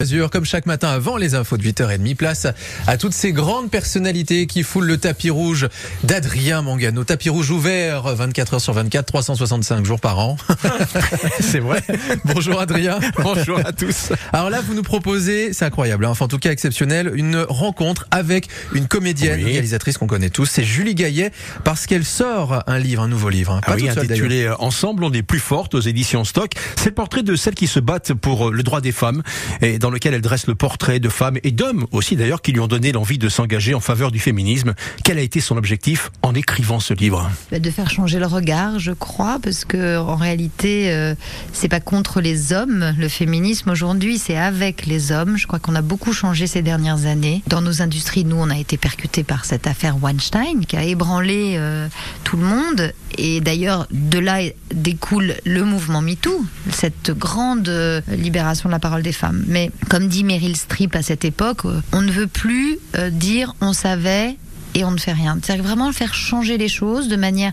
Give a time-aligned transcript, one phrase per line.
[0.00, 2.46] Azur, comme chaque matin avant les infos de 8h30, place
[2.86, 5.66] à toutes ces grandes personnalités qui foulent le tapis rouge
[6.04, 7.02] d'Adrien Mangano.
[7.02, 10.36] Tapis rouge ouvert 24 heures sur 24, 365 jours par an.
[11.40, 11.82] C'est vrai.
[12.24, 13.00] Bonjour Adrien.
[13.20, 14.12] Bonjour à tous.
[14.32, 18.06] Alors là, vous nous proposez, c'est incroyable, hein, enfin en tout cas exceptionnel, une rencontre
[18.12, 19.50] avec une comédienne, Oui.
[19.50, 21.32] réalisatrice qu'on connaît tous, c'est Julie Gaillet,
[21.64, 23.50] parce qu'elle sort un livre, un nouveau livre.
[23.50, 23.60] hein.
[23.64, 24.10] Ah Pas oui, seule, d'ailleurs.
[24.12, 26.52] intitulé euh, Ensemble, on est plus fortes aux éditions Stock.
[26.76, 29.24] C'est le portrait de celles qui se battent pour euh, le droit des femmes
[29.60, 32.60] et dans lequel elle dresse le portrait de femmes et d'hommes aussi d'ailleurs qui lui
[32.60, 34.74] ont donné l'envie de s'engager en faveur du féminisme.
[35.04, 37.30] Quel a été son objectif en écrivant ce livre?
[37.50, 41.14] Bah, de faire changer le regard, je crois, parce que en réalité, euh,
[41.52, 42.94] c'est pas contre les hommes.
[42.98, 45.36] Le féminisme aujourd'hui, c'est avec les hommes.
[45.36, 47.42] Je crois qu'on a beaucoup changé ces dernières années.
[47.46, 51.54] Dans nos industries, nous, on a été percutés par cette affaire Weinstein qui a ébranlé
[51.56, 51.88] euh,
[52.28, 52.92] tout le monde.
[53.16, 54.40] Et d'ailleurs, de là
[54.74, 59.44] découle le mouvement MeToo, cette grande euh, libération de la parole des femmes.
[59.46, 63.54] Mais comme dit Meryl Streep à cette époque, euh, on ne veut plus euh, dire
[63.62, 64.36] on savait
[64.74, 65.38] et on ne fait rien.
[65.42, 67.52] C'est-à-dire vraiment faire changer les choses de manière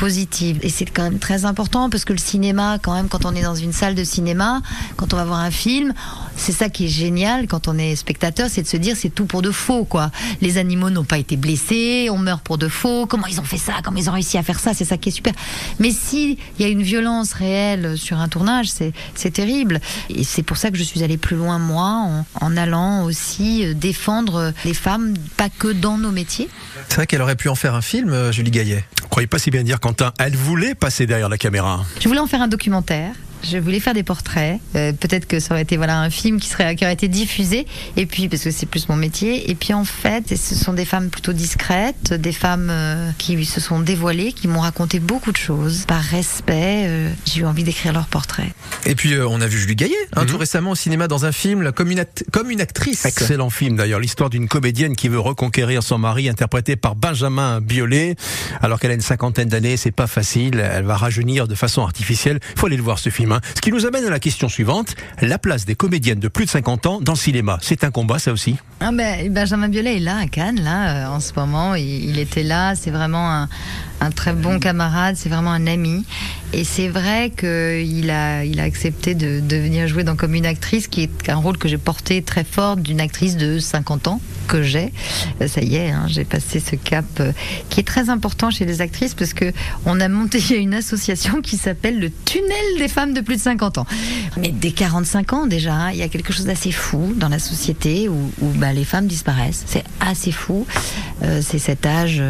[0.00, 0.58] positive.
[0.62, 3.42] Et c'est quand même très important parce que le cinéma, quand même, quand on est
[3.42, 4.62] dans une salle de cinéma,
[4.96, 5.92] quand on va voir un film,
[6.36, 9.26] c'est ça qui est génial quand on est spectateur, c'est de se dire c'est tout
[9.26, 10.10] pour de faux, quoi.
[10.40, 13.04] Les animaux n'ont pas été blessés, on meurt pour de faux.
[13.06, 13.74] Comment ils ont fait ça?
[13.84, 14.72] Comment ils ont réussi à faire ça?
[14.72, 15.34] C'est ça qui est super.
[15.78, 19.80] Mais si il y a une violence réelle sur un tournage, c'est c'est terrible.
[20.08, 23.66] Et c'est pour ça que je suis allée plus loin moi, en, en allant aussi
[23.66, 26.48] euh, défendre les femmes, pas que dans nos métiers.
[26.88, 28.84] C'est vrai qu'elle aurait pu en faire un film, euh, Julie Gaillet.
[29.10, 31.84] Croyez pas si bien dire Quentin Elle voulait passer derrière la caméra.
[32.00, 33.12] Je voulais en faire un documentaire.
[33.42, 34.58] Je voulais faire des portraits.
[34.76, 37.66] Euh, Peut-être que ça aurait été voilà un film qui serait qui aurait été diffusé.
[37.96, 39.50] Et puis parce que c'est plus mon métier.
[39.50, 43.60] Et puis en fait, ce sont des femmes plutôt discrètes, des femmes euh, qui se
[43.60, 45.84] sont dévoilées, qui m'ont raconté beaucoup de choses.
[45.86, 48.50] Par respect, euh, j'ai eu envie d'écrire leurs portraits.
[48.86, 50.26] Et puis euh, on a vu Julie Gaillet, hein, Mhm.
[50.26, 53.04] tout récemment au cinéma dans un film là, comme une, act- comme une actrice.
[53.06, 58.16] Excellent film d'ailleurs, l'histoire d'une comédienne qui veut reconquérir son mari, interprété par Benjamin Biolay.
[58.60, 60.58] Alors qu'elle a une cinquantaine d'années, c'est pas facile.
[60.60, 62.38] Elle va rajeunir de façon artificielle.
[62.54, 63.29] Il faut aller le voir ce film.
[63.54, 66.50] Ce qui nous amène à la question suivante la place des comédiennes de plus de
[66.50, 67.58] 50 ans dans le cinéma.
[67.62, 68.56] C'est un combat, ça aussi?
[68.80, 71.74] Ah ben, Benjamin Biolay est là à Cannes, là, euh, en ce moment.
[71.74, 72.74] Il, était là.
[72.74, 73.46] C'est vraiment
[74.00, 75.16] un, très bon camarade.
[75.16, 76.04] C'est vraiment un ami.
[76.52, 80.46] Et c'est vrai qu'il a, il a accepté de, de venir jouer dans Comme une
[80.46, 84.20] actrice, qui est un rôle que j'ai porté très fort d'une actrice de 50 ans
[84.50, 84.92] que j'ai.
[85.40, 87.32] Euh, Ça y est, hein, j'ai passé ce cap euh,
[87.68, 89.52] qui est très important chez les actrices parce que
[89.86, 93.78] on a monté une association qui s'appelle le Tunnel des femmes de plus de 50
[93.78, 93.86] ans.
[94.38, 97.38] Mais dès 45 ans déjà, hein, il y a quelque chose d'assez fou dans la
[97.38, 99.62] société où, bah, les femmes disparaissent.
[99.66, 100.66] C'est assez fou.
[101.22, 102.20] Euh, c'est cet âge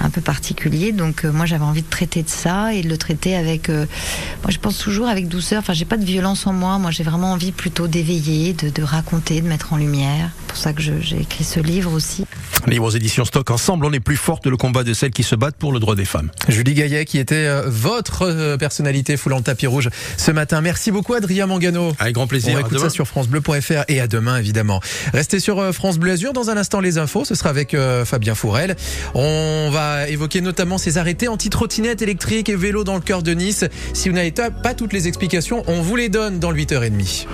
[0.00, 0.92] un peu particulier.
[0.92, 4.58] Donc moi j'avais envie de traiter de ça et de le traiter avec, moi je
[4.58, 5.58] pense toujours avec douceur.
[5.58, 6.78] Enfin j'ai pas de violence en moi.
[6.78, 10.30] Moi j'ai vraiment envie plutôt d'éveiller, de, de raconter, de mettre en lumière.
[10.38, 12.26] C'est pour ça que j'ai écrit ce livre aussi.
[12.66, 13.50] Livre aux éditions Stock.
[13.50, 15.94] Ensemble, on est plus forte le combat de celles qui se battent pour le droit
[15.94, 16.30] des femmes.
[16.48, 19.88] Julie Gaillet qui était euh, votre euh, personnalité foulant le tapis rouge
[20.18, 20.60] ce matin.
[20.60, 21.94] Merci beaucoup Adrien Mangano.
[21.98, 22.56] Avec grand On plaisir.
[22.58, 24.80] À écoute ça sur francebleu.fr et à demain évidemment.
[25.14, 28.34] Restez sur euh, France Bleu Azur dans un instant les infos, ce sera avec Fabien
[28.34, 28.76] Fourel.
[29.14, 33.64] On va évoquer notamment ces arrêtés anti-trottinettes électriques et vélos dans le cœur de Nice.
[33.94, 37.26] Si vous n'avez pas toutes les explications, on vous les donne dans le 8h30.